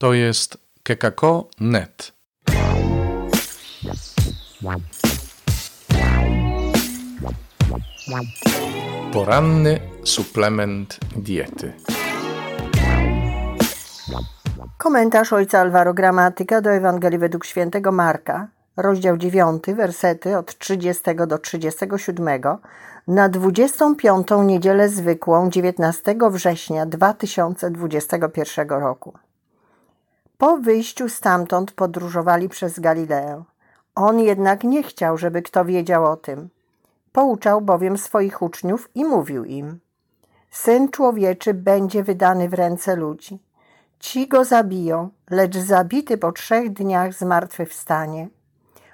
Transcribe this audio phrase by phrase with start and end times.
[0.00, 2.12] To jest kekako.net.
[9.12, 11.72] Poranny suplement diety.
[14.78, 21.38] Komentarz ojca Alvaro Gramatyka do Ewangelii według świętego Marka, rozdział 9, wersety od 30 do
[21.38, 22.40] 37,
[23.08, 24.28] na 25.
[24.44, 29.18] niedzielę zwykłą 19 września 2021 roku.
[30.40, 33.44] Po wyjściu stamtąd podróżowali przez Galileę.
[33.94, 36.48] On jednak nie chciał, żeby kto wiedział o tym.
[37.12, 39.80] Pouczał bowiem swoich uczniów i mówił im:
[40.50, 43.42] Syn człowieczy będzie wydany w ręce ludzi.
[43.98, 48.28] Ci go zabiją, lecz zabity po trzech dniach zmartwychwstanie.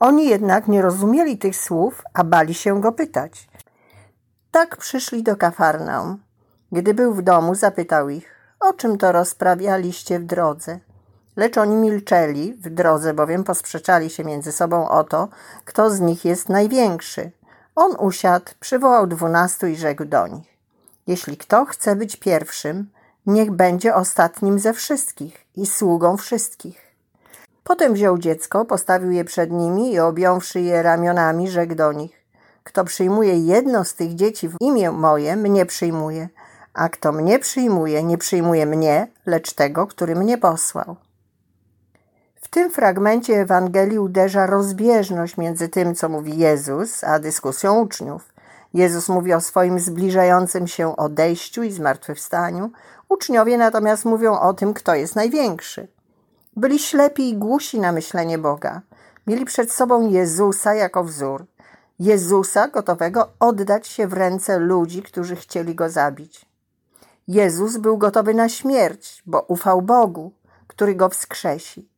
[0.00, 3.48] Oni jednak nie rozumieli tych słów, a bali się go pytać.
[4.50, 6.18] Tak przyszli do Kafarnaum.
[6.72, 10.87] Gdy był w domu, zapytał ich, o czym to rozprawialiście w drodze.
[11.38, 15.28] Lecz oni milczeli, w drodze bowiem posprzeczali się między sobą o to,
[15.64, 17.30] kto z nich jest największy.
[17.76, 20.46] On usiadł, przywołał dwunastu i rzekł do nich:
[21.06, 22.90] Jeśli kto chce być pierwszym,
[23.26, 26.94] niech będzie ostatnim ze wszystkich i sługą wszystkich.
[27.64, 32.24] Potem wziął dziecko, postawił je przed nimi i objąwszy je ramionami, rzekł do nich:
[32.64, 36.28] Kto przyjmuje jedno z tych dzieci w imię moje, mnie przyjmuje,
[36.74, 40.96] a kto mnie przyjmuje, nie przyjmuje mnie, lecz tego, który mnie posłał.
[42.48, 48.32] W tym fragmencie Ewangelii uderza rozbieżność między tym, co mówi Jezus, a dyskusją uczniów.
[48.74, 52.70] Jezus mówi o swoim zbliżającym się odejściu i zmartwychwstaniu,
[53.08, 55.88] uczniowie natomiast mówią o tym, kto jest największy.
[56.56, 58.80] Byli ślepi i głusi na myślenie Boga.
[59.26, 61.46] Mieli przed sobą Jezusa jako wzór.
[61.98, 66.46] Jezusa gotowego oddać się w ręce ludzi, którzy chcieli go zabić.
[67.28, 70.32] Jezus był gotowy na śmierć, bo ufał Bogu,
[70.66, 71.97] który go wskrzesi.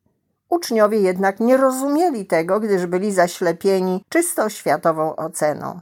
[0.51, 5.81] Uczniowie jednak nie rozumieli tego, gdyż byli zaślepieni czysto światową oceną.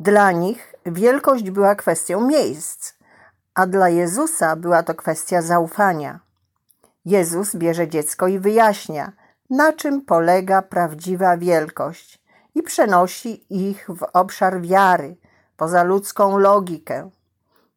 [0.00, 2.92] Dla nich wielkość była kwestią miejsc,
[3.54, 6.20] a dla Jezusa była to kwestia zaufania.
[7.04, 9.12] Jezus bierze dziecko i wyjaśnia,
[9.50, 12.22] na czym polega prawdziwa wielkość
[12.54, 15.16] i przenosi ich w obszar wiary,
[15.56, 17.10] poza ludzką logikę.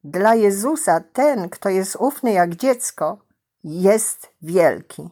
[0.04, 3.18] Dla Jezusa ten, kto jest ufny jak dziecko,
[3.64, 5.10] jest wielki.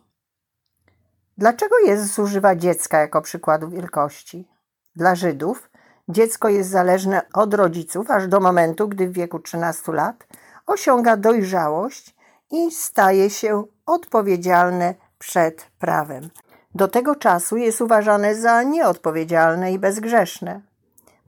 [1.37, 4.47] Dlaczego Jezus używa dziecka jako przykładu wielkości?
[4.95, 5.69] Dla Żydów
[6.09, 10.27] dziecko jest zależne od rodziców aż do momentu, gdy w wieku 13 lat
[10.67, 12.15] osiąga dojrzałość
[12.51, 16.29] i staje się odpowiedzialne przed prawem.
[16.75, 20.61] Do tego czasu jest uważane za nieodpowiedzialne i bezgrzeszne.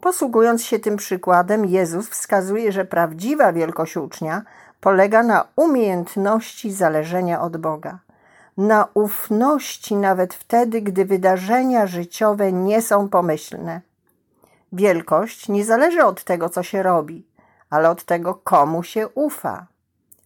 [0.01, 4.41] Posługując się tym przykładem, Jezus wskazuje, że prawdziwa wielkość ucznia
[4.81, 8.04] polega na umiejętności zależenia od Boga
[8.57, 13.81] na ufności nawet wtedy, gdy wydarzenia życiowe nie są pomyślne.
[14.73, 17.27] Wielkość nie zależy od tego, co się robi,
[17.69, 19.67] ale od tego, komu się ufa.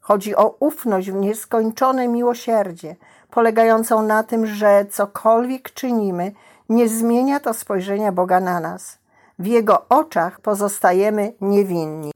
[0.02, 2.96] Chodzi o ufność w nieskończone miłosierdzie,
[3.32, 6.32] polegającą na tym, że cokolwiek czynimy,
[6.70, 8.98] nie zmienia to spojrzenia Boga na nas.
[9.40, 12.12] W Jego oczach pozostajemy niewinni.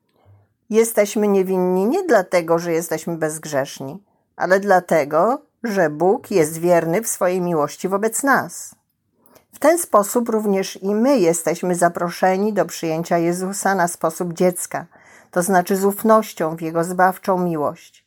[0.69, 4.03] Jesteśmy niewinni nie dlatego, że jesteśmy bezgrzeszni,
[4.35, 8.75] ale dlatego, że Bóg jest wierny w swojej miłości wobec nas.
[9.53, 14.85] W ten sposób również i my jesteśmy zaproszeni do przyjęcia Jezusa na sposób dziecka,
[15.31, 18.06] to znaczy z ufnością w Jego zbawczą miłość.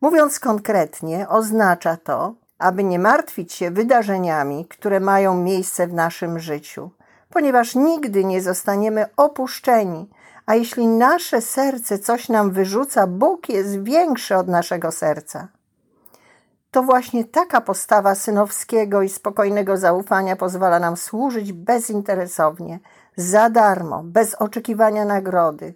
[0.00, 6.90] Mówiąc konkretnie, oznacza to, aby nie martwić się wydarzeniami, które mają miejsce w naszym życiu,
[7.30, 10.10] ponieważ nigdy nie zostaniemy opuszczeni,
[10.46, 15.48] a jeśli nasze serce coś nam wyrzuca, Bóg jest większy od naszego serca.
[16.70, 22.80] To właśnie taka postawa synowskiego i spokojnego zaufania pozwala nam służyć bezinteresownie,
[23.16, 25.74] za darmo, bez oczekiwania nagrody.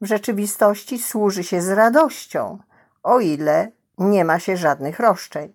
[0.00, 2.58] W rzeczywistości służy się z radością,
[3.02, 5.52] o ile nie ma się żadnych roszczeń.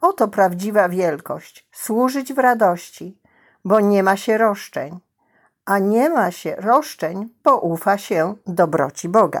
[0.00, 3.18] Oto prawdziwa wielkość służyć w radości,
[3.64, 5.00] bo nie ma się roszczeń,
[5.64, 9.40] a nie ma się roszczeń, bo ufa się dobroci Boga.